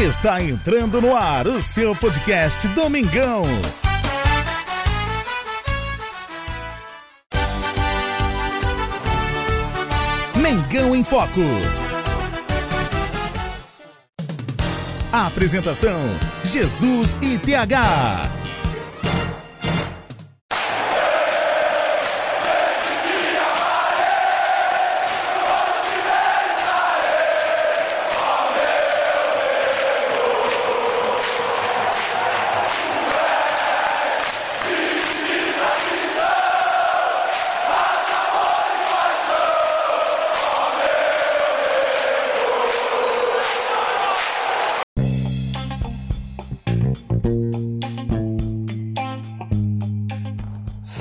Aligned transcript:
Está 0.00 0.42
entrando 0.42 1.02
no 1.02 1.14
ar 1.14 1.46
o 1.46 1.60
seu 1.60 1.94
podcast 1.94 2.66
Domingão. 2.68 3.44
Mengão 10.34 10.96
em 10.96 11.04
Foco. 11.04 11.42
A 15.12 15.26
apresentação: 15.26 16.00
Jesus 16.42 17.18
e 17.20 17.38
TH. 17.38 18.41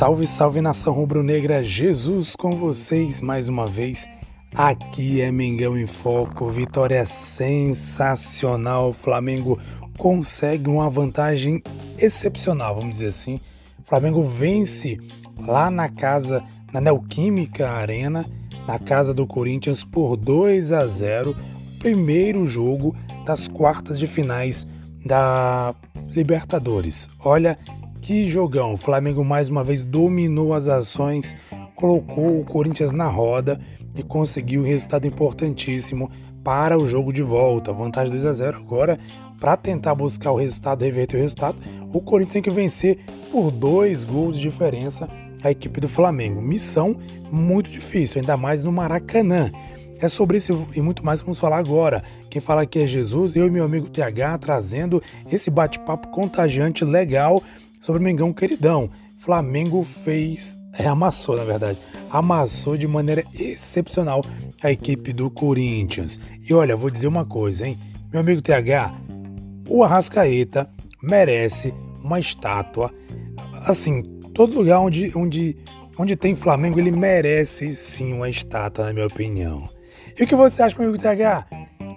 Salve, 0.01 0.25
salve 0.25 0.61
nação 0.61 0.93
rubro-negra, 0.93 1.63
Jesus 1.63 2.35
com 2.35 2.49
vocês 2.49 3.21
mais 3.21 3.47
uma 3.47 3.67
vez. 3.67 4.07
Aqui 4.55 5.21
é 5.21 5.31
Mengão 5.31 5.77
em 5.77 5.85
Foco, 5.85 6.49
vitória 6.49 7.05
sensacional. 7.05 8.93
Flamengo 8.93 9.59
consegue 9.99 10.67
uma 10.67 10.89
vantagem 10.89 11.61
excepcional, 11.99 12.73
vamos 12.73 12.93
dizer 12.93 13.09
assim. 13.09 13.39
Flamengo 13.83 14.23
vence 14.23 14.99
lá 15.37 15.69
na 15.69 15.87
casa, 15.87 16.43
na 16.73 16.81
Neoquímica 16.81 17.69
Arena, 17.69 18.25
na 18.65 18.79
casa 18.79 19.13
do 19.13 19.27
Corinthians 19.27 19.83
por 19.83 20.17
2 20.17 20.71
a 20.71 20.87
0. 20.87 21.37
Primeiro 21.77 22.47
jogo 22.47 22.95
das 23.23 23.47
quartas 23.47 23.99
de 23.99 24.07
finais 24.07 24.65
da 25.05 25.75
Libertadores. 26.09 27.07
Olha 27.19 27.55
que 28.01 28.27
jogão! 28.27 28.73
O 28.73 28.77
Flamengo 28.77 29.23
mais 29.23 29.47
uma 29.47 29.63
vez 29.63 29.83
dominou 29.83 30.53
as 30.53 30.67
ações, 30.67 31.35
colocou 31.75 32.39
o 32.39 32.43
Corinthians 32.43 32.91
na 32.91 33.07
roda 33.07 33.61
e 33.95 34.01
conseguiu 34.01 34.61
um 34.61 34.65
resultado 34.65 35.05
importantíssimo 35.05 36.09
para 36.43 36.77
o 36.77 36.85
jogo 36.87 37.13
de 37.13 37.21
volta. 37.21 37.71
Vantagem 37.71 38.11
2 38.11 38.25
a 38.25 38.33
0 38.33 38.57
agora 38.57 38.99
para 39.39 39.55
tentar 39.55 39.93
buscar 39.93 40.31
o 40.31 40.37
resultado, 40.37 40.83
reverter 40.83 41.17
o 41.17 41.21
resultado. 41.21 41.57
O 41.93 42.01
Corinthians 42.01 42.33
tem 42.33 42.41
que 42.41 42.49
vencer 42.49 42.99
por 43.31 43.51
dois 43.51 44.03
gols 44.03 44.35
de 44.35 44.41
diferença 44.41 45.07
a 45.43 45.51
equipe 45.51 45.79
do 45.79 45.87
Flamengo. 45.87 46.41
Missão 46.41 46.95
muito 47.31 47.69
difícil, 47.69 48.19
ainda 48.19 48.35
mais 48.35 48.63
no 48.63 48.71
Maracanã. 48.71 49.51
É 49.99 50.07
sobre 50.07 50.37
isso 50.37 50.67
e 50.75 50.81
muito 50.81 51.05
mais 51.05 51.21
que 51.21 51.27
vamos 51.27 51.39
falar 51.39 51.59
agora. 51.59 52.03
Quem 52.29 52.41
fala 52.41 52.63
aqui 52.63 52.79
é 52.79 52.87
Jesus, 52.87 53.35
eu 53.35 53.45
e 53.45 53.51
meu 53.51 53.63
amigo 53.63 53.87
TH 53.87 54.39
trazendo 54.39 55.01
esse 55.31 55.51
bate-papo 55.51 56.07
contagiante, 56.07 56.83
legal 56.83 57.41
sobre 57.81 57.99
o 57.99 58.03
Mengão 58.03 58.31
queridão. 58.31 58.89
Flamengo 59.17 59.83
fez, 59.83 60.57
é, 60.73 60.87
amassou 60.87 61.35
na 61.35 61.43
verdade, 61.43 61.77
amassou 62.09 62.77
de 62.77 62.87
maneira 62.87 63.23
excepcional 63.37 64.23
a 64.63 64.71
equipe 64.71 65.11
do 65.11 65.29
Corinthians. 65.29 66.19
E 66.47 66.53
olha, 66.53 66.75
vou 66.75 66.89
dizer 66.89 67.07
uma 67.07 67.25
coisa, 67.25 67.67
hein? 67.67 67.77
Meu 68.11 68.21
amigo 68.21 68.41
TH, 68.41 68.93
o 69.67 69.83
Arrascaeta 69.83 70.69
merece 71.01 71.73
uma 72.03 72.19
estátua. 72.19 72.93
Assim, 73.65 74.01
todo 74.33 74.55
lugar 74.55 74.79
onde, 74.79 75.11
onde, 75.15 75.57
onde 75.97 76.15
tem 76.15 76.35
Flamengo, 76.35 76.79
ele 76.79 76.91
merece 76.91 77.73
sim 77.73 78.13
uma 78.13 78.29
estátua, 78.29 78.85
na 78.85 78.93
minha 78.93 79.07
opinião. 79.07 79.65
E 80.19 80.23
o 80.23 80.27
que 80.27 80.35
você 80.35 80.63
acha, 80.63 80.75
meu 80.77 80.89
amigo 80.89 81.01
TH? 81.01 81.45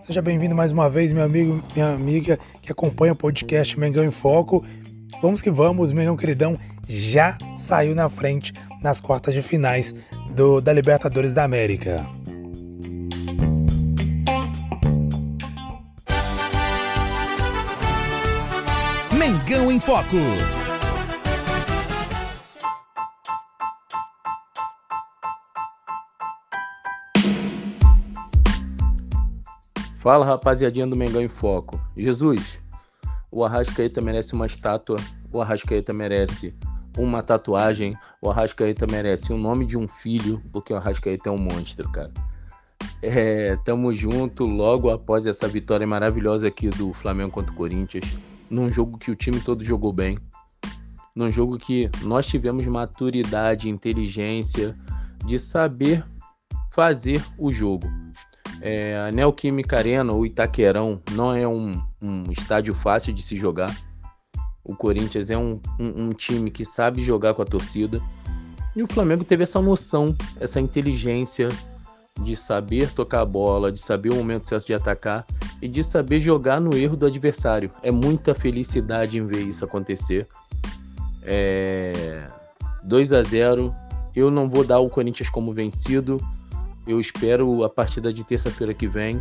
Seja 0.00 0.20
bem-vindo 0.20 0.54
mais 0.54 0.70
uma 0.70 0.88
vez, 0.88 1.12
meu 1.12 1.24
amigo, 1.24 1.62
minha 1.74 1.94
amiga 1.94 2.38
que 2.60 2.70
acompanha 2.70 3.12
o 3.12 3.16
podcast 3.16 3.78
Mengão 3.78 4.04
em 4.04 4.10
Foco. 4.10 4.64
Vamos 5.22 5.40
que 5.40 5.50
vamos, 5.50 5.92
Mengão 5.92 6.16
Queridão 6.16 6.58
já 6.88 7.38
saiu 7.56 7.94
na 7.94 8.08
frente 8.08 8.52
nas 8.82 9.00
quartas 9.00 9.34
de 9.34 9.40
finais 9.40 9.94
do, 10.34 10.60
da 10.60 10.72
Libertadores 10.72 11.32
da 11.32 11.44
América. 11.44 12.04
Mengão 19.12 19.72
em 19.72 19.80
Foco. 19.80 20.16
Fala 29.98 30.26
rapaziadinha 30.26 30.86
do 30.86 30.94
Mengão 30.94 31.22
em 31.22 31.28
Foco. 31.28 31.80
Jesus, 31.96 32.60
o 33.34 33.44
Arrascaeta 33.44 34.00
merece 34.00 34.32
uma 34.32 34.46
estátua, 34.46 34.96
o 35.32 35.42
Arrascaeta 35.42 35.92
merece 35.92 36.54
uma 36.96 37.20
tatuagem, 37.20 37.98
o 38.22 38.30
Arrascaeta 38.30 38.86
merece 38.86 39.32
o 39.32 39.36
nome 39.36 39.66
de 39.66 39.76
um 39.76 39.88
filho, 39.88 40.40
porque 40.52 40.72
o 40.72 40.76
Arrascaeta 40.76 41.28
é 41.28 41.32
um 41.32 41.38
monstro, 41.38 41.90
cara. 41.90 42.12
É, 43.02 43.56
tamo 43.64 43.92
junto 43.92 44.44
logo 44.44 44.88
após 44.88 45.26
essa 45.26 45.48
vitória 45.48 45.84
maravilhosa 45.84 46.46
aqui 46.46 46.70
do 46.70 46.92
Flamengo 46.92 47.32
contra 47.32 47.52
o 47.52 47.56
Corinthians, 47.56 48.16
num 48.48 48.72
jogo 48.72 48.96
que 48.98 49.10
o 49.10 49.16
time 49.16 49.40
todo 49.40 49.64
jogou 49.64 49.92
bem, 49.92 50.16
num 51.14 51.28
jogo 51.28 51.58
que 51.58 51.90
nós 52.02 52.26
tivemos 52.26 52.64
maturidade, 52.66 53.68
inteligência 53.68 54.76
de 55.26 55.40
saber 55.40 56.04
fazer 56.70 57.24
o 57.36 57.52
jogo. 57.52 57.88
É, 58.60 58.96
a 59.08 59.10
Neoquímica 59.10 59.76
Arena 59.76 60.12
ou 60.12 60.24
Itaquerão 60.24 61.02
não 61.12 61.34
é 61.34 61.46
um, 61.46 61.82
um, 62.04 62.30
estádio 62.30 62.74
fácil 62.74 63.12
de 63.12 63.22
se 63.22 63.36
jogar. 63.36 63.74
O 64.64 64.74
Corinthians 64.74 65.30
é 65.30 65.36
um, 65.36 65.60
um, 65.78 66.04
um, 66.04 66.10
time 66.12 66.50
que 66.50 66.64
sabe 66.64 67.02
jogar 67.02 67.34
com 67.34 67.42
a 67.42 67.44
torcida. 67.44 68.00
E 68.74 68.82
o 68.82 68.86
Flamengo 68.86 69.24
teve 69.24 69.42
essa 69.42 69.60
noção, 69.60 70.14
essa 70.40 70.60
inteligência 70.60 71.48
de 72.22 72.36
saber 72.36 72.90
tocar 72.92 73.20
a 73.20 73.24
bola, 73.24 73.70
de 73.70 73.80
saber 73.80 74.10
o 74.10 74.16
momento 74.16 74.48
certo 74.48 74.66
de 74.66 74.74
atacar 74.74 75.26
e 75.60 75.68
de 75.68 75.82
saber 75.82 76.20
jogar 76.20 76.60
no 76.60 76.76
erro 76.76 76.96
do 76.96 77.06
adversário. 77.06 77.70
É 77.82 77.90
muita 77.90 78.34
felicidade 78.34 79.18
em 79.18 79.26
ver 79.26 79.42
isso 79.42 79.64
acontecer. 79.64 80.26
É... 81.22 82.28
2 82.82 83.12
a 83.12 83.22
0 83.22 83.74
Eu 84.14 84.30
não 84.30 84.48
vou 84.48 84.64
dar 84.64 84.78
o 84.78 84.90
Corinthians 84.90 85.30
como 85.30 85.52
vencido 85.52 86.20
eu 86.86 87.00
espero 87.00 87.64
a 87.64 87.70
partida 87.70 88.12
de 88.12 88.22
terça-feira 88.24 88.74
que 88.74 88.86
vem. 88.86 89.20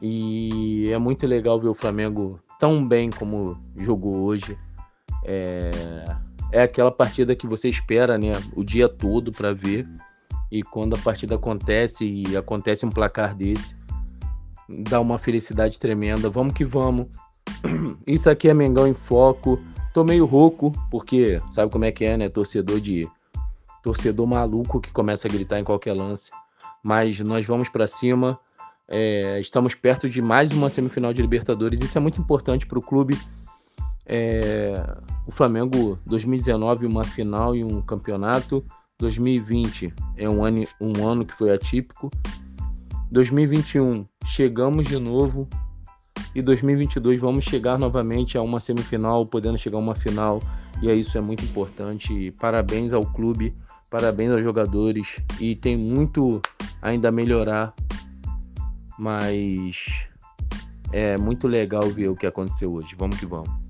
E 0.00 0.90
é 0.92 0.98
muito 0.98 1.26
legal 1.26 1.60
ver 1.60 1.68
o 1.68 1.74
Flamengo 1.74 2.40
tão 2.58 2.86
bem 2.86 3.10
como 3.10 3.58
jogou 3.76 4.20
hoje. 4.20 4.56
É, 5.24 5.70
é 6.52 6.62
aquela 6.62 6.90
partida 6.90 7.34
que 7.34 7.46
você 7.46 7.68
espera 7.68 8.16
né, 8.16 8.32
o 8.54 8.64
dia 8.64 8.88
todo 8.88 9.32
para 9.32 9.52
ver. 9.52 9.86
E 10.50 10.62
quando 10.62 10.94
a 10.94 10.98
partida 10.98 11.34
acontece 11.34 12.08
e 12.08 12.36
acontece 12.36 12.86
um 12.86 12.90
placar 12.90 13.34
desse, 13.34 13.76
dá 14.68 15.00
uma 15.00 15.18
felicidade 15.18 15.78
tremenda. 15.78 16.30
Vamos 16.30 16.54
que 16.54 16.64
vamos. 16.64 17.06
Isso 18.06 18.30
aqui 18.30 18.48
é 18.48 18.54
Mengão 18.54 18.86
em 18.86 18.94
Foco. 18.94 19.60
Tô 19.92 20.04
meio 20.04 20.24
rouco, 20.24 20.72
porque 20.90 21.40
sabe 21.50 21.70
como 21.72 21.84
é 21.84 21.92
que 21.92 22.04
é, 22.04 22.16
né? 22.16 22.28
Torcedor 22.28 22.80
de 22.80 23.08
torcedor 23.82 24.26
maluco 24.26 24.80
que 24.80 24.92
começa 24.92 25.28
a 25.28 25.30
gritar 25.30 25.58
em 25.58 25.64
qualquer 25.64 25.94
lance. 25.94 26.30
Mas 26.82 27.18
nós 27.20 27.44
vamos 27.46 27.68
para 27.68 27.86
cima. 27.86 28.38
É, 28.88 29.38
estamos 29.40 29.74
perto 29.74 30.08
de 30.08 30.22
mais 30.22 30.50
uma 30.50 30.70
semifinal 30.70 31.12
de 31.12 31.20
Libertadores. 31.20 31.80
Isso 31.80 31.98
é 31.98 32.00
muito 32.00 32.20
importante 32.20 32.66
para 32.66 32.78
o 32.78 32.82
clube. 32.82 33.18
É, 34.06 34.82
o 35.26 35.30
Flamengo 35.30 35.98
2019 36.06 36.86
uma 36.86 37.04
final 37.04 37.54
e 37.54 37.62
um 37.62 37.82
campeonato. 37.82 38.64
2020 38.98 39.92
é 40.16 40.28
um 40.28 40.42
ano, 40.42 40.64
um 40.80 41.06
ano 41.06 41.24
que 41.26 41.34
foi 41.34 41.52
atípico. 41.52 42.10
2021 43.10 44.06
chegamos 44.24 44.86
de 44.86 44.98
novo 44.98 45.48
e 46.34 46.42
2022 46.42 47.20
vamos 47.20 47.44
chegar 47.44 47.78
novamente 47.78 48.36
a 48.36 48.42
uma 48.42 48.58
semifinal, 48.58 49.26
podendo 49.26 49.58
chegar 49.58 49.76
a 49.76 49.80
uma 49.80 49.94
final. 49.94 50.42
E 50.82 50.88
é 50.88 50.94
isso 50.94 51.18
é 51.18 51.20
muito 51.20 51.44
importante. 51.44 52.32
Parabéns 52.40 52.92
ao 52.92 53.04
clube 53.04 53.54
Parabéns 53.90 54.30
aos 54.30 54.42
jogadores 54.42 55.16
e 55.40 55.56
tem 55.56 55.74
muito 55.74 56.42
ainda 56.82 57.08
a 57.08 57.12
melhorar, 57.12 57.72
mas 58.98 59.86
é 60.92 61.16
muito 61.16 61.46
legal 61.46 61.88
ver 61.88 62.08
o 62.08 62.16
que 62.16 62.26
aconteceu 62.26 62.72
hoje. 62.72 62.94
Vamos 62.96 63.18
que 63.18 63.26
vamos. 63.26 63.68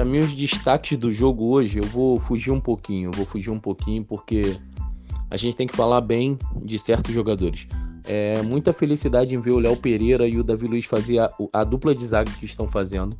para 0.00 0.04
mim 0.06 0.20
os 0.20 0.32
destaques 0.32 0.96
do 0.96 1.12
jogo 1.12 1.52
hoje, 1.52 1.78
eu 1.78 1.84
vou 1.84 2.18
fugir 2.18 2.50
um 2.50 2.58
pouquinho, 2.58 3.10
vou 3.14 3.26
fugir 3.26 3.50
um 3.50 3.60
pouquinho 3.60 4.02
porque 4.02 4.56
a 5.30 5.36
gente 5.36 5.54
tem 5.54 5.66
que 5.66 5.76
falar 5.76 6.00
bem 6.00 6.38
de 6.62 6.78
certos 6.78 7.12
jogadores. 7.12 7.66
É 8.04 8.40
muita 8.40 8.72
felicidade 8.72 9.34
em 9.34 9.40
ver 9.42 9.50
o 9.50 9.58
Léo 9.58 9.76
Pereira 9.76 10.26
e 10.26 10.38
o 10.38 10.42
Davi 10.42 10.66
Luiz 10.66 10.86
fazer 10.86 11.18
a, 11.18 11.30
a 11.52 11.64
dupla 11.64 11.94
de 11.94 12.06
zaga 12.06 12.30
que 12.32 12.46
estão 12.46 12.66
fazendo. 12.66 13.14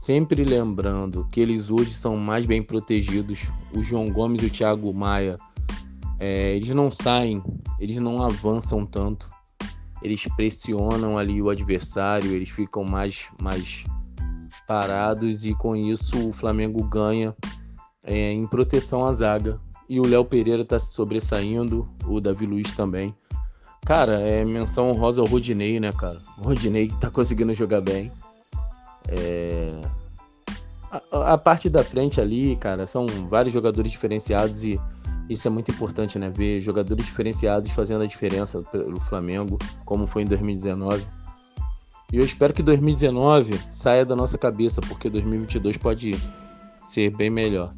Sempre 0.00 0.44
lembrando 0.44 1.28
que 1.30 1.42
eles 1.42 1.70
hoje 1.70 1.92
são 1.92 2.16
mais 2.16 2.46
bem 2.46 2.62
protegidos. 2.62 3.52
O 3.70 3.82
João 3.82 4.10
Gomes 4.10 4.42
e 4.42 4.46
o 4.46 4.50
Thiago 4.50 4.94
Maia, 4.94 5.36
é, 6.18 6.56
eles 6.56 6.70
não 6.70 6.90
saem, 6.90 7.42
eles 7.78 7.96
não 7.96 8.22
avançam 8.22 8.86
tanto. 8.86 9.28
Eles 10.02 10.26
pressionam 10.34 11.18
ali 11.18 11.42
o 11.42 11.50
adversário, 11.50 12.32
eles 12.32 12.48
ficam 12.48 12.82
mais, 12.82 13.28
mais 13.42 13.84
parados 14.66 15.44
e 15.44 15.52
com 15.52 15.76
isso 15.76 16.30
o 16.30 16.32
Flamengo 16.32 16.82
ganha 16.82 17.36
é, 18.02 18.32
em 18.32 18.46
proteção 18.46 19.04
à 19.04 19.12
zaga. 19.12 19.60
E 19.86 20.00
o 20.00 20.06
Léo 20.06 20.24
Pereira 20.24 20.62
está 20.62 20.78
se 20.78 20.94
sobressaindo, 20.94 21.84
o 22.06 22.22
Davi 22.22 22.46
Luiz 22.46 22.72
também. 22.72 23.14
Cara, 23.84 24.18
é 24.18 24.46
menção 24.46 24.88
honrosa 24.88 25.20
ao 25.20 25.26
Rodinei, 25.26 25.78
né, 25.78 25.92
cara? 25.92 26.22
O 26.38 26.42
Rodinei 26.44 26.88
tá 26.88 27.10
conseguindo 27.10 27.54
jogar 27.54 27.82
bem. 27.82 28.10
É... 29.10 29.80
A, 30.90 31.34
a, 31.34 31.38
parte 31.38 31.68
da 31.68 31.84
frente 31.84 32.20
ali, 32.20 32.56
cara, 32.56 32.84
são 32.86 33.06
vários 33.28 33.52
jogadores 33.52 33.92
diferenciados 33.92 34.64
e 34.64 34.80
isso 35.28 35.46
é 35.46 35.50
muito 35.50 35.70
importante, 35.70 36.18
né? 36.18 36.28
Ver 36.28 36.60
jogadores 36.60 37.04
diferenciados 37.04 37.70
fazendo 37.70 38.02
a 38.02 38.06
diferença 38.06 38.60
pelo 38.62 38.98
Flamengo, 38.98 39.56
como 39.84 40.06
foi 40.06 40.22
em 40.22 40.26
2019. 40.26 41.04
E 42.12 42.16
eu 42.16 42.24
espero 42.24 42.52
que 42.52 42.62
2019 42.62 43.56
saia 43.70 44.04
da 44.04 44.16
nossa 44.16 44.36
cabeça, 44.36 44.80
porque 44.80 45.08
2022 45.08 45.76
pode 45.76 46.16
ser 46.82 47.14
bem 47.16 47.30
melhor. 47.30 47.72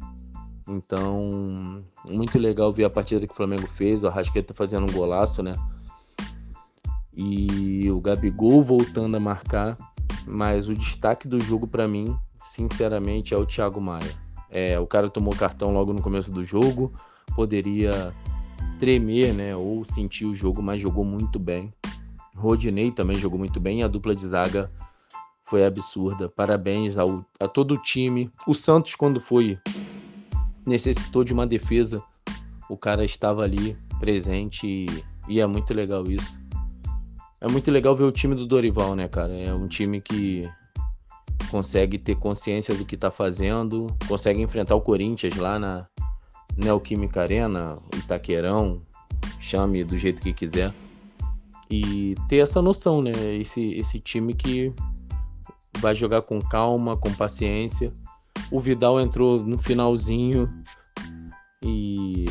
Então, 0.67 1.83
muito 2.09 2.39
legal 2.39 2.73
ver 2.73 2.85
a 2.85 2.89
partida 2.89 3.27
que 3.27 3.33
o 3.33 3.35
Flamengo 3.35 3.67
fez, 3.67 4.03
o 4.03 4.07
Arrasqueta 4.07 4.53
fazendo 4.53 4.89
um 4.89 4.93
golaço, 4.93 5.43
né? 5.43 5.53
E 7.15 7.91
o 7.91 7.99
Gabigol 7.99 8.63
voltando 8.63 9.15
a 9.15 9.19
marcar, 9.19 9.77
mas 10.25 10.67
o 10.67 10.73
destaque 10.73 11.27
do 11.27 11.39
jogo 11.39 11.67
para 11.67 11.87
mim, 11.87 12.17
sinceramente, 12.53 13.33
é 13.33 13.37
o 13.37 13.45
Thiago 13.45 13.81
Maia. 13.81 14.13
É, 14.49 14.79
o 14.79 14.85
cara 14.85 15.09
tomou 15.09 15.35
cartão 15.35 15.71
logo 15.71 15.93
no 15.93 16.01
começo 16.01 16.31
do 16.31 16.45
jogo, 16.45 16.93
poderia 17.35 18.13
tremer, 18.79 19.33
né, 19.33 19.55
ou 19.55 19.83
sentir 19.85 20.25
o 20.25 20.35
jogo, 20.35 20.61
mas 20.61 20.81
jogou 20.81 21.03
muito 21.03 21.39
bem. 21.39 21.73
Rodinei 22.35 22.91
também 22.91 23.15
jogou 23.17 23.39
muito 23.39 23.59
bem 23.59 23.83
a 23.83 23.87
dupla 23.87 24.15
de 24.15 24.27
zaga 24.27 24.71
foi 25.53 25.65
absurda. 25.65 26.27
Parabéns 26.27 26.97
ao, 26.97 27.23
a 27.39 27.47
todo 27.47 27.75
o 27.75 27.77
time. 27.77 28.27
O 28.47 28.55
Santos, 28.55 28.95
quando 28.95 29.19
foi, 29.19 29.59
necessitou 30.65 31.23
de 31.23 31.31
uma 31.31 31.45
defesa, 31.45 32.03
o 32.67 32.75
cara 32.75 33.05
estava 33.05 33.43
ali 33.43 33.77
presente 33.99 34.65
e, 34.65 35.03
e 35.27 35.39
é 35.39 35.45
muito 35.45 35.71
legal 35.71 36.09
isso. 36.09 36.41
É 37.43 37.47
muito 37.51 37.69
legal 37.69 37.93
ver 37.93 38.05
o 38.05 38.11
time 38.11 38.35
do 38.35 38.45
Dorival, 38.45 38.95
né, 38.95 39.09
cara? 39.09 39.35
É 39.35 39.53
um 39.53 39.67
time 39.67 39.99
que 39.99 40.49
consegue 41.51 41.97
ter 41.97 42.15
consciência 42.15 42.73
do 42.73 42.85
que 42.85 42.95
tá 42.95 43.11
fazendo, 43.11 43.87
consegue 44.07 44.41
enfrentar 44.41 44.75
o 44.75 44.81
Corinthians 44.81 45.35
lá 45.35 45.59
na 45.59 45.85
Neoquímica 46.55 47.21
Arena, 47.21 47.77
Itaquerão, 47.97 48.81
chame 49.41 49.83
do 49.83 49.97
jeito 49.97 50.21
que 50.21 50.31
quiser 50.31 50.73
e 51.69 52.15
ter 52.29 52.37
essa 52.37 52.61
noção, 52.61 53.01
né? 53.01 53.11
Esse, 53.37 53.73
esse 53.73 53.99
time 53.99 54.33
que 54.33 54.73
vai 55.79 55.93
jogar 55.93 56.21
com 56.21 56.39
calma, 56.39 56.95
com 56.95 57.13
paciência. 57.13 57.93
O 58.49 58.57
Vidal 58.57 59.01
entrou 59.01 59.43
no 59.43 59.57
finalzinho 59.57 60.49
e 61.61 62.23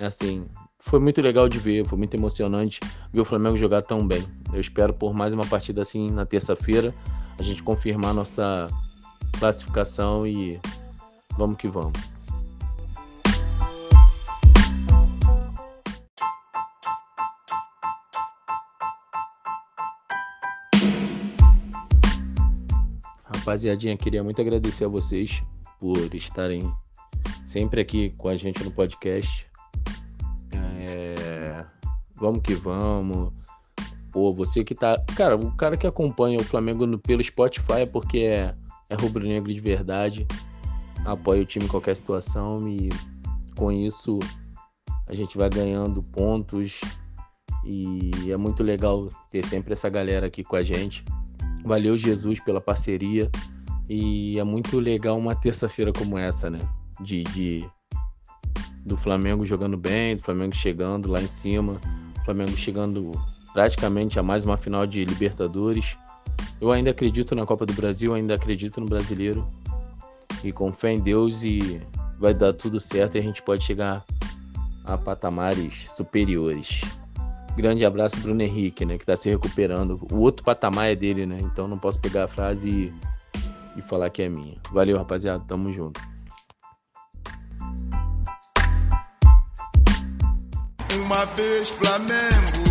assim 0.00 0.46
foi 0.86 1.00
muito 1.00 1.20
legal 1.20 1.48
de 1.48 1.58
ver, 1.58 1.84
foi 1.84 1.98
muito 1.98 2.14
emocionante 2.14 2.78
ver 3.12 3.20
o 3.20 3.24
Flamengo 3.24 3.56
jogar 3.56 3.82
tão 3.82 4.06
bem. 4.06 4.24
Eu 4.52 4.60
espero 4.60 4.94
por 4.94 5.12
mais 5.12 5.34
uma 5.34 5.44
partida 5.44 5.82
assim 5.82 6.08
na 6.10 6.24
terça-feira 6.24 6.94
a 7.38 7.42
gente 7.42 7.62
confirmar 7.62 8.14
nossa 8.14 8.68
classificação 9.38 10.26
e 10.26 10.60
vamos 11.36 11.58
que 11.58 11.68
vamos. 11.68 11.98
Rapaziadinha, 23.24 23.96
queria 23.96 24.22
muito 24.22 24.40
agradecer 24.40 24.84
a 24.84 24.88
vocês 24.88 25.42
por 25.80 26.14
estarem 26.14 26.72
sempre 27.44 27.80
aqui 27.80 28.10
com 28.16 28.28
a 28.28 28.36
gente 28.36 28.62
no 28.62 28.70
podcast. 28.70 29.48
Vamos 32.16 32.40
que 32.42 32.54
vamos. 32.54 33.32
Pô, 34.10 34.32
você 34.32 34.64
que 34.64 34.74
tá. 34.74 34.98
Cara, 35.14 35.36
o 35.36 35.50
cara 35.52 35.76
que 35.76 35.86
acompanha 35.86 36.38
o 36.38 36.44
Flamengo 36.44 36.86
no, 36.86 36.98
pelo 36.98 37.22
Spotify 37.22 37.80
é 37.80 37.86
porque 37.86 38.18
é, 38.18 38.54
é 38.88 38.94
rubro-negro 38.94 39.52
de 39.52 39.60
verdade. 39.60 40.26
Apoia 41.04 41.42
o 41.42 41.46
time 41.46 41.66
em 41.66 41.68
qualquer 41.68 41.94
situação 41.94 42.66
e 42.68 42.88
com 43.54 43.70
isso 43.70 44.18
a 45.06 45.14
gente 45.14 45.36
vai 45.36 45.48
ganhando 45.48 46.02
pontos. 46.02 46.80
E 47.64 48.30
é 48.30 48.36
muito 48.36 48.62
legal 48.62 49.10
ter 49.30 49.44
sempre 49.44 49.72
essa 49.72 49.88
galera 49.88 50.26
aqui 50.26 50.42
com 50.42 50.56
a 50.56 50.62
gente. 50.62 51.04
Valeu, 51.64 51.96
Jesus, 51.96 52.40
pela 52.40 52.60
parceria. 52.60 53.30
E 53.88 54.38
é 54.38 54.44
muito 54.44 54.80
legal 54.80 55.18
uma 55.18 55.34
terça-feira 55.34 55.92
como 55.92 56.16
essa, 56.16 56.48
né? 56.48 56.60
De, 57.00 57.22
de, 57.24 57.68
do 58.84 58.96
Flamengo 58.96 59.44
jogando 59.44 59.76
bem, 59.76 60.16
do 60.16 60.22
Flamengo 60.22 60.54
chegando 60.54 61.10
lá 61.10 61.20
em 61.20 61.28
cima, 61.28 61.80
Flamengo 62.26 62.56
chegando 62.56 63.12
praticamente 63.52 64.18
a 64.18 64.22
mais 64.22 64.44
uma 64.44 64.56
final 64.56 64.84
de 64.84 65.04
Libertadores. 65.04 65.96
Eu 66.60 66.72
ainda 66.72 66.90
acredito 66.90 67.36
na 67.36 67.46
Copa 67.46 67.64
do 67.64 67.72
Brasil, 67.72 68.12
ainda 68.12 68.34
acredito 68.34 68.80
no 68.80 68.86
brasileiro. 68.88 69.48
E 70.42 70.50
com 70.50 70.72
fé 70.72 70.90
em 70.90 70.98
Deus 70.98 71.44
e 71.44 71.80
vai 72.18 72.34
dar 72.34 72.52
tudo 72.52 72.80
certo 72.80 73.14
e 73.14 73.20
a 73.20 73.22
gente 73.22 73.40
pode 73.42 73.62
chegar 73.62 74.04
a 74.84 74.98
patamares 74.98 75.86
superiores. 75.96 76.80
Grande 77.56 77.86
abraço, 77.86 78.18
Bruno 78.18 78.42
Henrique, 78.42 78.84
né? 78.84 78.98
Que 78.98 79.06
tá 79.06 79.16
se 79.16 79.30
recuperando. 79.30 80.04
O 80.10 80.18
outro 80.18 80.44
patamar 80.44 80.90
é 80.90 80.96
dele, 80.96 81.26
né? 81.26 81.38
Então 81.40 81.68
não 81.68 81.78
posso 81.78 82.00
pegar 82.00 82.24
a 82.24 82.28
frase 82.28 82.68
e, 82.68 82.94
e 83.76 83.82
falar 83.82 84.10
que 84.10 84.22
é 84.22 84.28
minha. 84.28 84.56
Valeu, 84.72 84.98
rapaziada. 84.98 85.44
Tamo 85.46 85.72
junto. 85.72 86.00
Uma 91.06 91.24
vez 91.24 91.70
Flamengo, 91.70 92.64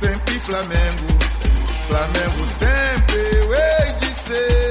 sempre 0.00 0.40
Flamengo. 0.40 1.06
Flamengo 1.86 2.46
sempre 2.58 3.36
eu 3.36 3.54
hei 3.54 3.92
de 4.00 4.06
ser. 4.26 4.61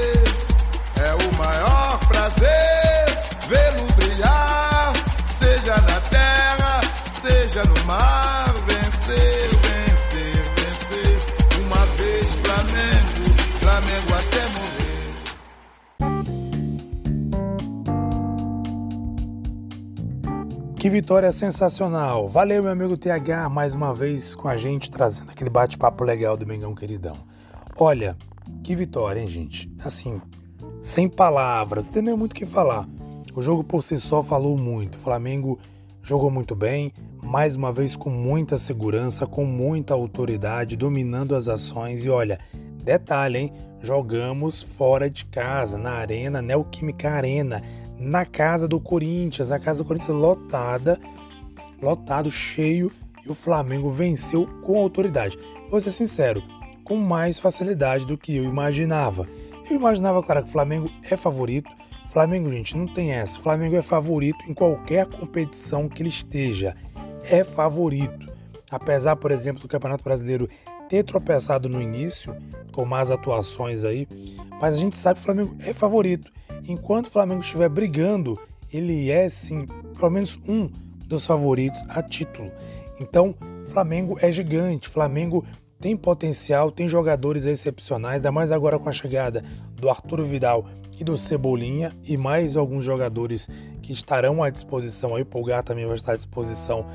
Que 20.82 20.90
vitória 20.90 21.30
sensacional! 21.30 22.26
Valeu, 22.26 22.60
meu 22.60 22.72
amigo 22.72 22.96
TH, 22.96 23.48
mais 23.48 23.72
uma 23.72 23.94
vez 23.94 24.34
com 24.34 24.48
a 24.48 24.56
gente, 24.56 24.90
trazendo 24.90 25.30
aquele 25.30 25.48
bate-papo 25.48 26.02
legal 26.02 26.36
do 26.36 26.44
Mengão 26.44 26.74
Queridão. 26.74 27.18
Olha, 27.78 28.16
que 28.64 28.74
vitória, 28.74 29.20
hein, 29.20 29.28
gente? 29.28 29.72
Assim, 29.78 30.20
sem 30.82 31.08
palavras, 31.08 31.88
tem 31.88 32.02
nem 32.02 32.16
muito 32.16 32.32
o 32.32 32.34
que 32.34 32.44
falar. 32.44 32.88
O 33.32 33.40
jogo 33.40 33.62
por 33.62 33.84
si 33.84 33.96
só 33.96 34.24
falou 34.24 34.58
muito. 34.58 34.96
O 34.96 34.98
Flamengo 34.98 35.56
jogou 36.02 36.32
muito 36.32 36.56
bem, 36.56 36.92
mais 37.22 37.54
uma 37.54 37.70
vez 37.70 37.94
com 37.94 38.10
muita 38.10 38.58
segurança, 38.58 39.24
com 39.24 39.44
muita 39.44 39.94
autoridade, 39.94 40.74
dominando 40.74 41.36
as 41.36 41.46
ações. 41.46 42.04
E 42.04 42.10
olha, 42.10 42.40
detalhe, 42.82 43.38
hein? 43.38 43.52
Jogamos 43.80 44.60
fora 44.60 45.08
de 45.08 45.26
casa, 45.26 45.78
na 45.78 45.92
Arena, 45.92 46.42
Neoquímica 46.42 47.08
Arena 47.08 47.62
na 48.02 48.26
casa 48.26 48.66
do 48.66 48.80
Corinthians, 48.80 49.52
a 49.52 49.58
casa 49.58 49.82
do 49.82 49.86
Corinthians 49.86 50.16
lotada, 50.16 51.00
lotado, 51.80 52.30
cheio, 52.30 52.90
e 53.24 53.30
o 53.30 53.34
Flamengo 53.34 53.90
venceu 53.90 54.46
com 54.62 54.78
autoridade. 54.78 55.38
Vou 55.70 55.80
ser 55.80 55.92
sincero, 55.92 56.42
com 56.84 56.96
mais 56.96 57.38
facilidade 57.38 58.06
do 58.06 58.18
que 58.18 58.36
eu 58.36 58.44
imaginava. 58.44 59.28
Eu 59.70 59.76
imaginava, 59.76 60.22
claro, 60.22 60.42
que 60.42 60.48
o 60.48 60.52
Flamengo 60.52 60.90
é 61.08 61.16
favorito. 61.16 61.70
Flamengo, 62.08 62.50
gente, 62.50 62.76
não 62.76 62.86
tem 62.86 63.12
essa. 63.12 63.38
O 63.38 63.42
Flamengo 63.42 63.76
é 63.76 63.82
favorito 63.82 64.44
em 64.46 64.52
qualquer 64.52 65.06
competição 65.06 65.88
que 65.88 66.02
ele 66.02 66.10
esteja. 66.10 66.76
É 67.24 67.44
favorito. 67.44 68.30
Apesar, 68.70 69.16
por 69.16 69.30
exemplo, 69.30 69.62
do 69.62 69.68
Campeonato 69.68 70.04
Brasileiro 70.04 70.48
ter 70.88 71.04
tropeçado 71.04 71.68
no 71.68 71.80
início, 71.80 72.36
com 72.72 72.84
más 72.84 73.10
atuações 73.10 73.84
aí, 73.84 74.06
mas 74.60 74.74
a 74.74 74.78
gente 74.78 74.98
sabe 74.98 75.14
que 75.14 75.22
o 75.22 75.24
Flamengo 75.24 75.56
é 75.60 75.72
favorito. 75.72 76.30
Enquanto 76.66 77.06
o 77.06 77.10
Flamengo 77.10 77.42
estiver 77.42 77.68
brigando, 77.68 78.38
ele 78.72 79.10
é 79.10 79.28
sim, 79.28 79.66
pelo 79.98 80.10
menos 80.10 80.38
um 80.46 80.68
dos 81.06 81.26
favoritos 81.26 81.82
a 81.88 82.02
título. 82.02 82.50
Então, 82.98 83.34
Flamengo 83.66 84.16
é 84.20 84.30
gigante, 84.30 84.88
Flamengo 84.88 85.44
tem 85.80 85.96
potencial, 85.96 86.70
tem 86.70 86.88
jogadores 86.88 87.44
excepcionais, 87.44 88.16
ainda 88.16 88.30
mais 88.30 88.52
agora 88.52 88.78
com 88.78 88.88
a 88.88 88.92
chegada 88.92 89.42
do 89.74 89.90
Arturo 89.90 90.24
Vidal 90.24 90.66
e 90.98 91.02
do 91.02 91.16
Cebolinha 91.16 91.92
e 92.04 92.16
mais 92.16 92.56
alguns 92.56 92.84
jogadores 92.84 93.48
que 93.82 93.92
estarão 93.92 94.42
à 94.42 94.48
disposição 94.48 95.16
aí. 95.16 95.22
O 95.22 95.26
Pulgar 95.26 95.64
também 95.64 95.84
vai 95.84 95.96
estar 95.96 96.12
à 96.12 96.16
disposição. 96.16 96.86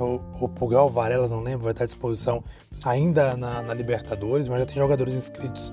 O, 0.00 0.44
o 0.44 0.48
Pulgar, 0.48 0.84
o 0.84 0.88
Varela, 0.88 1.28
não 1.28 1.40
lembro, 1.40 1.62
vai 1.62 1.72
estar 1.72 1.84
à 1.84 1.86
disposição 1.86 2.42
ainda 2.82 3.36
na, 3.36 3.62
na 3.62 3.72
Libertadores, 3.72 4.48
mas 4.48 4.58
já 4.58 4.66
tem 4.66 4.74
jogadores 4.74 5.14
inscritos 5.14 5.72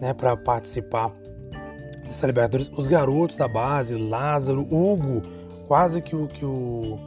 né, 0.00 0.12
para 0.12 0.36
participar 0.36 1.12
dessa 2.08 2.26
Libertadores. 2.26 2.70
Os 2.74 2.86
garotos 2.86 3.36
da 3.36 3.46
base, 3.46 3.94
Lázaro, 3.94 4.62
Hugo, 4.62 5.22
quase 5.66 6.00
que 6.00 6.16
o, 6.16 6.26
que 6.26 6.44
o 6.44 6.98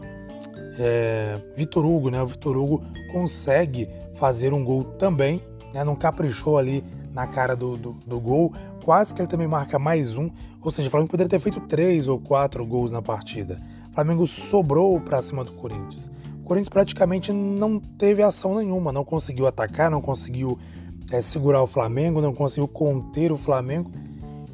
é, 0.80 1.40
Vitor 1.56 1.86
Hugo, 1.86 2.10
né? 2.10 2.22
O 2.22 2.26
Vitor 2.26 2.56
Hugo 2.56 2.84
consegue 3.12 3.90
fazer 4.14 4.54
um 4.54 4.64
gol 4.64 4.84
também, 4.84 5.44
né? 5.74 5.84
Não 5.84 5.96
caprichou 5.96 6.58
ali 6.58 6.84
na 7.14 7.28
cara 7.28 7.56
do, 7.56 7.76
do, 7.76 7.92
do, 8.06 8.20
gol, 8.20 8.54
quase 8.86 9.14
que 9.14 9.22
ele 9.22 9.28
também 9.28 9.48
marca 9.48 9.78
mais 9.78 10.18
um, 10.18 10.30
ou 10.62 10.72
seja, 10.72 10.88
o 10.88 10.92
Flamengo 10.92 11.12
poderia 11.12 11.30
ter 11.30 11.40
feito 11.40 11.60
três 11.62 12.08
ou 12.08 12.20
quatro 12.20 12.66
gols 12.66 12.92
na 12.92 13.02
partida. 13.02 13.60
O 13.90 13.94
Flamengo 13.94 14.26
sobrou 14.26 15.00
para 15.02 15.22
cima 15.22 15.44
do 15.44 15.52
Corinthians. 15.54 16.10
O 16.40 16.44
Corinthians 16.44 16.70
praticamente 16.70 17.34
não 17.34 17.80
teve 17.80 18.24
ação 18.24 18.56
nenhuma, 18.56 18.94
não 18.94 19.04
conseguiu 19.04 19.46
atacar, 19.46 19.92
não 19.92 20.02
conseguiu 20.02 20.58
é, 21.12 21.20
segurar 21.20 21.62
o 21.62 21.68
Flamengo, 21.68 22.22
não 22.22 22.34
conseguiu 22.34 22.68
conter 22.68 23.32
o 23.32 23.38
Flamengo. 23.38 23.92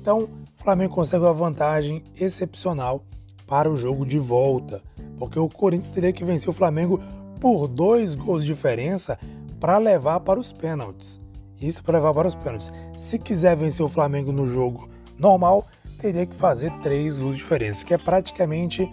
Então, 0.07 0.29
o 0.57 0.63
Flamengo 0.63 0.95
consegue 0.95 1.25
uma 1.25 1.33
vantagem 1.33 2.01
excepcional 2.15 3.03
para 3.45 3.69
o 3.69 3.75
jogo 3.75 4.05
de 4.05 4.17
volta, 4.17 4.81
porque 5.19 5.37
o 5.37 5.49
Corinthians 5.49 5.91
teria 5.91 6.13
que 6.13 6.23
vencer 6.23 6.47
o 6.47 6.53
Flamengo 6.53 7.01
por 7.41 7.67
dois 7.67 8.15
gols 8.15 8.45
de 8.45 8.53
diferença 8.53 9.19
para 9.59 9.77
levar 9.77 10.21
para 10.21 10.39
os 10.39 10.53
pênaltis. 10.53 11.19
Isso 11.59 11.83
para 11.83 11.97
levar 11.97 12.13
para 12.13 12.29
os 12.29 12.35
pênaltis. 12.35 12.71
Se 12.95 13.19
quiser 13.19 13.57
vencer 13.57 13.85
o 13.85 13.89
Flamengo 13.89 14.31
no 14.31 14.47
jogo 14.47 14.87
normal, 15.19 15.65
teria 15.99 16.25
que 16.25 16.37
fazer 16.37 16.71
três 16.79 17.17
gols 17.17 17.35
de 17.35 17.43
diferença, 17.43 17.85
que 17.85 17.93
é 17.93 17.97
praticamente, 17.97 18.89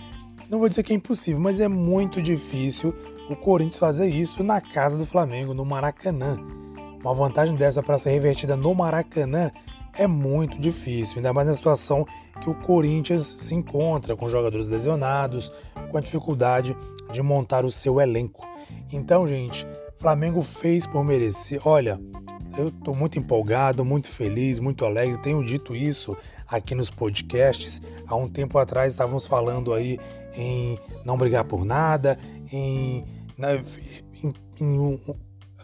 não 0.51 0.59
vou 0.59 0.69
dizer 0.69 0.83
que 0.83 0.93
é 0.93 0.97
impossível, 0.97 1.41
mas 1.41 1.61
é 1.61 1.69
muito 1.69 2.21
difícil 2.21 2.93
o 3.31 3.37
Corinthians 3.37 3.79
fazer 3.79 4.09
isso 4.09 4.43
na 4.43 4.61
casa 4.61 4.99
do 4.99 5.07
Flamengo, 5.07 5.55
no 5.55 5.65
Maracanã. 5.65 6.37
Uma 7.01 7.15
vantagem 7.15 7.55
dessa 7.55 7.85
para 7.85 7.99
ser 7.99 8.11
revertida 8.11 8.57
no 8.57 8.75
Maracanã 8.75 9.53
é 9.97 10.07
muito 10.07 10.59
difícil, 10.59 11.17
ainda 11.19 11.33
mais 11.33 11.47
na 11.47 11.55
situação 11.55 12.07
que 12.41 12.51
o 12.51 12.55
Corinthians 12.55 13.37
se 13.39 13.55
encontra, 13.55 14.17
com 14.17 14.29
jogadores 14.29 14.69
lesionados, 14.69 15.53
com 15.91 15.97
a 15.97 16.01
dificuldade 16.01 16.77
de 17.13 17.23
montar 17.23 17.65
o 17.65 17.71
seu 17.71 18.01
elenco. 18.01 18.47
Então, 18.93 19.27
gente, 19.27 19.67
Flamengo 19.97 20.43
fez 20.43 20.87
por 20.87 21.05
merecer. 21.05 21.61
Olha, 21.67 22.01
eu 22.57 22.69
estou 22.69 22.95
muito 22.95 23.19
empolgado, 23.19 23.85
muito 23.85 24.09
feliz, 24.09 24.59
muito 24.59 24.85
alegre. 24.85 25.19
Tenho 25.23 25.45
dito 25.45 25.75
isso 25.75 26.17
aqui 26.47 26.75
nos 26.75 26.91
podcasts. 26.91 27.81
Há 28.07 28.15
um 28.17 28.29
tempo 28.29 28.59
atrás 28.59 28.93
estávamos 28.93 29.27
falando 29.27 29.73
aí 29.73 29.99
em 30.37 30.79
não 31.05 31.17
brigar 31.17 31.45
por 31.45 31.65
nada, 31.65 32.19
em, 32.53 33.05
em, 34.23 34.33
em 34.61 35.01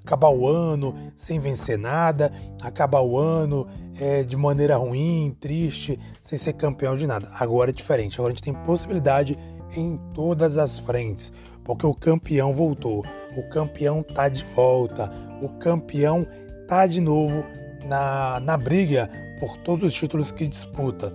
acabar 0.04 0.30
o 0.30 0.46
ano 0.46 0.94
sem 1.14 1.38
vencer 1.38 1.78
nada, 1.78 2.32
acabar 2.60 3.00
o 3.00 3.18
ano 3.18 3.66
é, 3.98 4.22
de 4.22 4.36
maneira 4.36 4.76
ruim, 4.76 5.36
triste, 5.40 5.98
sem 6.22 6.38
ser 6.38 6.54
campeão 6.54 6.96
de 6.96 7.06
nada. 7.06 7.28
Agora 7.38 7.70
é 7.70 7.72
diferente, 7.72 8.16
agora 8.16 8.32
a 8.32 8.34
gente 8.34 8.44
tem 8.44 8.54
possibilidade 8.54 9.38
em 9.76 9.98
todas 10.14 10.58
as 10.58 10.78
frentes, 10.78 11.32
porque 11.64 11.86
o 11.86 11.94
campeão 11.94 12.52
voltou, 12.52 13.04
o 13.36 13.42
campeão 13.48 14.02
tá 14.02 14.28
de 14.28 14.44
volta, 14.44 15.12
o 15.40 15.48
campeão 15.48 16.26
tá 16.66 16.86
de 16.86 17.00
novo 17.00 17.44
na, 17.86 18.40
na 18.40 18.56
briga 18.56 19.10
por 19.38 19.56
todos 19.58 19.84
os 19.84 19.92
títulos 19.92 20.32
que 20.32 20.46
disputa. 20.46 21.12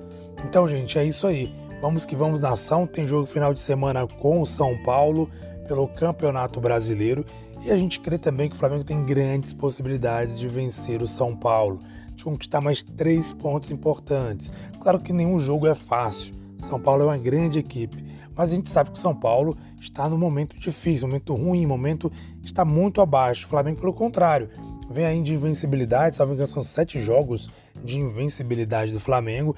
Então, 0.48 0.68
gente, 0.68 0.98
é 0.98 1.04
isso 1.04 1.28
aí. 1.28 1.54
Vamos 1.82 2.06
que 2.06 2.16
vamos 2.16 2.42
nação. 2.42 2.88
Tem 2.88 3.06
jogo 3.06 3.26
final 3.26 3.54
de 3.54 3.60
semana 3.60 4.08
com 4.08 4.42
o 4.42 4.46
São 4.46 4.78
Paulo 4.84 5.30
pelo 5.68 5.88
Campeonato 5.88 6.60
Brasileiro 6.60 7.26
e 7.66 7.72
a 7.72 7.78
gente 7.78 8.00
crê 8.00 8.20
também 8.20 8.48
que 8.48 8.56
o 8.56 8.60
Flamengo 8.60 8.84
tem 8.84 9.04
grandes 9.04 9.52
possibilidades 9.52 10.38
de 10.38 10.48
vencer 10.48 11.02
o 11.02 11.08
São 11.08 11.36
Paulo, 11.36 11.80
de 12.14 12.24
conquistar 12.24 12.62
mais 12.62 12.84
três 12.84 13.32
pontos 13.32 13.72
importantes. 13.72 14.52
Claro 14.80 15.00
que 15.00 15.12
nenhum 15.12 15.40
jogo 15.40 15.66
é 15.66 15.74
fácil. 15.74 16.36
São 16.60 16.80
Paulo 16.80 17.02
é 17.02 17.06
uma 17.06 17.18
grande 17.18 17.58
equipe, 17.58 18.06
mas 18.36 18.52
a 18.52 18.56
gente 18.56 18.70
sabe 18.70 18.92
que 18.92 18.98
o 18.98 19.02
São 19.02 19.16
Paulo 19.16 19.58
está 19.80 20.08
no 20.08 20.16
momento 20.16 20.60
difícil, 20.60 21.08
momento 21.08 21.34
ruim, 21.34 21.66
momento 21.66 22.12
está 22.44 22.64
muito 22.64 23.02
abaixo. 23.02 23.48
O 23.48 23.50
Flamengo, 23.50 23.80
pelo 23.80 23.94
contrário, 23.94 24.48
vem 24.88 25.06
aí 25.06 25.22
de 25.24 25.34
invencibilidade, 25.34 26.16
salvo 26.16 26.34
engano, 26.34 26.48
são 26.48 26.62
sete 26.62 27.02
jogos 27.02 27.50
de 27.84 28.00
invencibilidade 28.00 28.92
do 28.92 29.00
Flamengo, 29.00 29.56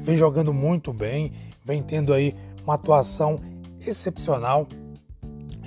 vem 0.00 0.16
jogando 0.16 0.52
muito 0.52 0.94
bem, 0.94 1.32
vem 1.62 1.82
tendo 1.82 2.14
aí 2.14 2.34
uma 2.64 2.74
atuação 2.74 3.38
excepcional 3.86 4.66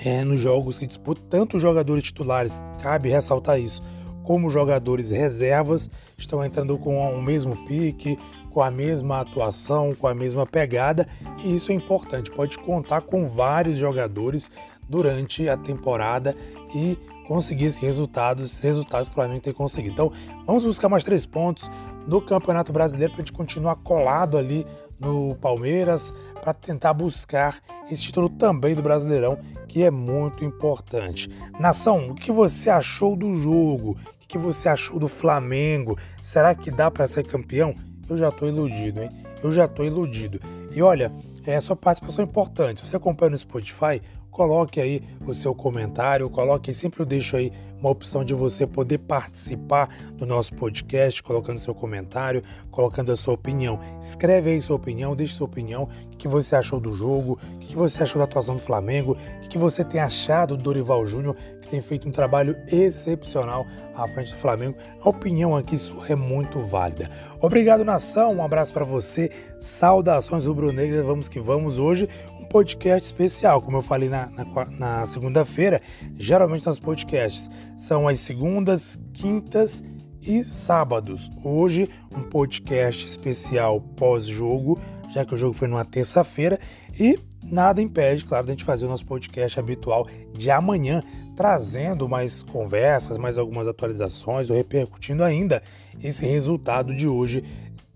é, 0.04 0.24
nos 0.24 0.40
jogos 0.40 0.78
que 0.78 0.88
disputa, 0.88 1.22
tanto 1.30 1.58
os 1.58 1.64
jogadores 1.64 2.04
titulares, 2.04 2.64
cabe 2.82 3.10
ressaltar 3.10 3.60
isso, 3.60 3.82
como 4.24 4.48
os 4.48 4.54
jogadores 4.54 5.12
reservas 5.12 5.90
estão 6.18 6.44
entrando 6.44 6.78
com 6.78 6.98
o 7.14 7.22
mesmo 7.22 7.56
pique, 7.66 8.18
com 8.52 8.62
a 8.62 8.72
mesma 8.72 9.22
atuação, 9.22 9.94
com 9.94 10.08
a 10.08 10.14
mesma 10.14 10.46
pegada, 10.46 11.08
e 11.44 11.54
isso 11.54 11.72
é 11.72 11.76
importante. 11.76 12.32
Pode 12.32 12.58
contar 12.58 13.02
com 13.02 13.28
vários 13.28 13.78
jogadores 13.78 14.50
durante 14.90 15.48
a 15.48 15.56
temporada 15.56 16.36
e 16.76 16.98
conseguir 17.28 17.66
esses 17.66 17.80
resultados, 17.80 18.52
esses 18.52 18.64
resultados 18.64 19.10
que 19.10 19.14
o 19.14 19.16
Flamengo 19.16 19.42
tem 19.42 19.54
conseguido. 19.54 19.94
Então, 19.94 20.12
vamos 20.46 20.64
buscar 20.64 20.90
mais 20.90 21.04
três 21.04 21.26
pontos 21.26 21.70
no 22.08 22.22
Campeonato 22.22 22.72
Brasileiro 22.72 23.14
para 23.14 23.22
a 23.22 23.26
gente 23.26 23.34
continuar 23.34 23.76
colado 23.76 24.38
ali 24.38 24.66
no 25.00 25.36
Palmeiras 25.36 26.14
para 26.48 26.54
tentar 26.54 26.94
buscar 26.94 27.60
esse 27.92 28.04
título 28.04 28.30
também 28.30 28.74
do 28.74 28.82
Brasileirão, 28.82 29.38
que 29.68 29.84
é 29.84 29.92
muito 29.92 30.46
importante. 30.46 31.30
Nação, 31.60 32.08
o 32.08 32.16
que 32.16 32.32
você 32.32 32.70
achou 32.70 33.18
do 33.18 33.36
jogo? 33.36 33.98
O 34.24 34.28
que 34.30 34.38
você 34.38 34.70
achou 34.70 34.98
do 34.98 35.10
Flamengo? 35.10 36.00
Será 36.22 36.56
que 36.56 36.72
dá 36.72 36.90
para 36.90 37.06
ser 37.06 37.28
campeão? 37.28 37.76
Eu 38.10 38.16
já 38.16 38.30
estou 38.30 38.48
iludido, 38.48 39.04
hein? 39.04 39.10
Eu 39.44 39.52
já 39.52 39.66
estou 39.66 39.86
iludido. 39.86 40.40
E 40.72 40.82
olha, 40.82 41.12
é 41.46 41.58
a 41.58 41.60
sua 41.60 41.76
participação 41.76 42.24
é 42.24 42.28
importante. 42.28 42.80
Se 42.80 42.88
você 42.88 42.96
acompanha 42.96 43.32
no 43.32 43.38
Spotify, 43.38 44.02
coloque 44.38 44.80
aí 44.80 45.02
o 45.26 45.34
seu 45.34 45.56
comentário, 45.56 46.30
coloque, 46.30 46.72
sempre 46.72 47.02
eu 47.02 47.08
deixo 47.08 47.36
aí 47.36 47.52
uma 47.80 47.90
opção 47.90 48.24
de 48.24 48.36
você 48.36 48.68
poder 48.68 49.00
participar 49.00 49.90
do 50.14 50.28
nosso 50.28 50.54
podcast, 50.54 51.24
colocando 51.24 51.58
seu 51.58 51.74
comentário, 51.74 52.44
colocando 52.70 53.12
a 53.12 53.16
sua 53.16 53.34
opinião. 53.34 53.80
Escreve 54.00 54.52
aí 54.52 54.62
sua 54.62 54.76
opinião, 54.76 55.16
deixe 55.16 55.34
sua 55.34 55.46
opinião, 55.46 55.90
o 56.14 56.18
que 56.18 56.28
você 56.28 56.56
achou 56.56 56.80
do 56.80 56.94
jogo, 56.94 57.40
o 57.56 57.60
que 57.60 57.76
você 57.76 58.04
achou 58.04 58.20
da 58.20 58.26
atuação 58.26 58.56
do 58.56 58.62
Flamengo, 58.62 59.18
o 59.44 59.50
que 59.50 59.58
você 59.58 59.84
tem 59.84 60.00
achado 60.00 60.56
do 60.56 60.64
Dorival 60.64 61.06
Júnior, 61.06 61.36
que 61.62 61.68
tem 61.68 61.82
feito 61.82 62.08
um 62.08 62.12
trabalho 62.12 62.56
excepcional 62.68 63.66
à 63.96 64.08
frente 64.08 64.32
do 64.32 64.38
Flamengo. 64.38 64.78
A 65.02 65.10
opinião 65.10 65.56
aqui 65.56 65.78
sua 65.78 66.08
é 66.08 66.16
muito 66.16 66.60
válida. 66.62 67.10
Obrigado, 67.42 67.84
nação, 67.84 68.36
um 68.36 68.44
abraço 68.44 68.74
para 68.74 68.86
você, 68.86 69.32
saudações 69.60 70.46
rubro-negras, 70.46 71.06
vamos 71.06 71.28
que 71.28 71.40
vamos. 71.40 71.78
Hoje 71.78 72.08
podcast 72.58 73.06
especial, 73.06 73.62
como 73.62 73.78
eu 73.78 73.84
falei 73.84 74.10
na, 74.10 74.32
na, 74.32 74.66
na 74.66 75.06
segunda-feira. 75.06 75.80
Geralmente 76.16 76.66
nos 76.66 76.80
podcasts 76.80 77.52
são 77.78 78.08
as 78.08 78.20
segundas, 78.20 78.98
quintas 79.14 79.84
e 80.20 80.44
sábados. 80.44 81.30
Hoje, 81.44 81.88
um 82.12 82.24
podcast 82.24 83.06
especial 83.06 83.80
pós-jogo, 83.80 84.80
já 85.12 85.24
que 85.24 85.36
o 85.36 85.38
jogo 85.38 85.54
foi 85.54 85.68
numa 85.68 85.86
terça-feira. 85.86 86.58
E 87.00 87.20
nada 87.44 87.80
impede, 87.80 88.26
claro, 88.26 88.48
de 88.48 88.54
a 88.54 88.54
gente 88.54 88.64
fazer 88.64 88.88
o 88.88 88.90
nosso 88.90 89.06
podcast 89.06 89.60
habitual 89.60 90.08
de 90.34 90.50
amanhã, 90.50 91.04
trazendo 91.36 92.10
mais 92.10 92.42
conversas, 92.42 93.20
mais 93.20 93.38
algumas 93.38 93.68
atualizações, 93.68 94.50
ou 94.50 94.58
repercutindo 94.58 95.24
ainda 95.24 95.62
esse 96.02 96.26
resultado 96.26 96.96
de 96.96 97.08
hoje 97.08 97.44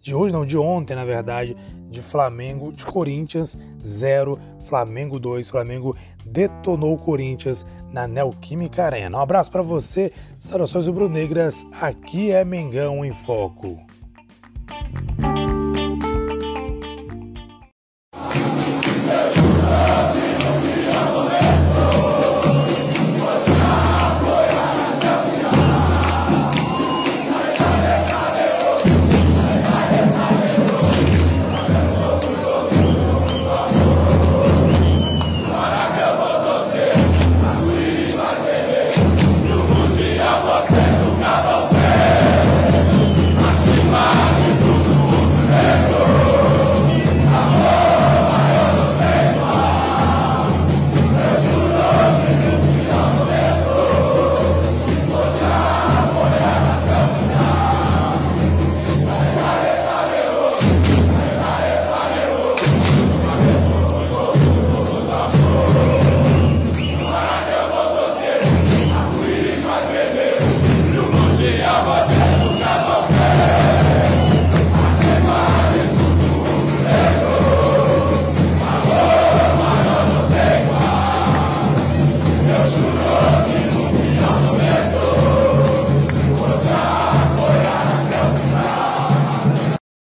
de 0.02 0.16
hoje 0.16 0.34
não, 0.34 0.46
de 0.46 0.58
ontem, 0.58 0.96
na 0.96 1.06
verdade, 1.06 1.56
de 1.90 2.02
Flamengo, 2.02 2.72
de 2.72 2.86
Corinthians 2.86 3.58
0, 3.86 4.40
Flamengo 4.62 5.20
2. 5.20 5.50
Flamengo 5.50 5.96
detonou 6.26 6.96
o 6.96 6.98
Corinthians 6.98 7.66
na 7.92 8.08
Neoquímica 8.08 8.84
Arena. 8.84 9.18
Um 9.18 9.22
abraço 9.22 9.52
para 9.52 9.62
você, 9.62 10.12
saudações 10.40 10.88
rubro-negras. 10.88 11.66
Aqui 11.80 12.32
é 12.32 12.44
Mengão 12.44 13.06
em 13.06 13.14
Foco. 13.14 13.78